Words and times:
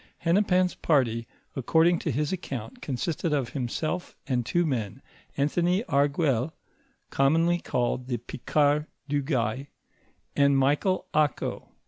f 0.01 0.07
Hennepin's 0.25 0.73
party, 0.73 1.27
according 1.55 1.99
to 1.99 2.09
his 2.09 2.33
account, 2.33 2.81
consisted 2.81 3.33
of 3.33 3.49
himself 3.49 4.15
and 4.25 4.43
two 4.43 4.65
men, 4.65 5.03
Anthony 5.37 5.83
Auguelle, 5.83 6.53
commonly 7.11 7.59
called 7.59 8.07
the 8.07 8.17
Picard 8.17 8.87
du 9.07 9.21
Gay, 9.21 9.69
and 10.35 10.57
Michael 10.57 11.05
Ako. 11.13 11.69